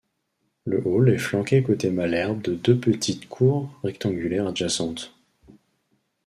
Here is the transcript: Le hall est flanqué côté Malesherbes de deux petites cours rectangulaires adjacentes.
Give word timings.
Le 0.65 0.81
hall 0.87 1.11
est 1.11 1.19
flanqué 1.19 1.61
côté 1.61 1.91
Malesherbes 1.91 2.41
de 2.41 2.55
deux 2.55 2.75
petites 2.75 3.27
cours 3.29 3.69
rectangulaires 3.83 4.47
adjacentes. 4.47 5.13